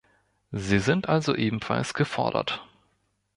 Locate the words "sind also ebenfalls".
0.79-1.93